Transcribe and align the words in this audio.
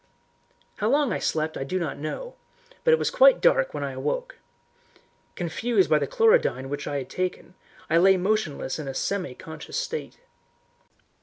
How 0.77 0.89
long 0.89 1.13
I 1.13 1.19
slept 1.19 1.57
I 1.59 1.63
do 1.63 1.77
not 1.77 1.95
know, 1.99 2.33
but 2.83 2.91
it 2.91 2.97
was 2.97 3.11
quite 3.11 3.39
dark 3.39 3.71
when 3.75 3.83
I 3.83 3.91
awoke. 3.91 4.37
Confused 5.35 5.91
by 5.91 5.99
the 5.99 6.07
chlorodyne 6.07 6.69
which 6.69 6.87
I 6.87 6.97
had 6.97 7.07
taken, 7.11 7.53
I 7.87 7.99
lay 7.99 8.17
motionless 8.17 8.79
in 8.79 8.87
a 8.87 8.95
semi 8.95 9.35
conscious 9.35 9.77
state. 9.77 10.17